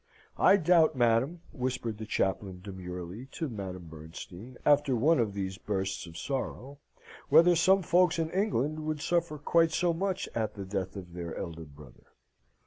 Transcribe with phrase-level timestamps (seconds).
[0.39, 6.07] "I doubt, madam," whispered the chaplain, demurely, to Madame Bernstein, after one of these bursts
[6.07, 6.79] of sorrow,
[7.29, 11.37] "whether some folks in England would suffer quite so much at the death of their
[11.37, 12.07] elder brother."